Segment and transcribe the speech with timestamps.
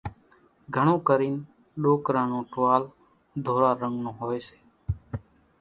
[0.75, 1.35] گھڻون ڪرينَ
[1.81, 2.83] ڏوڪران نون ٽووال
[3.45, 4.57] ڌورا رنڳ نون هوئيَ سي۔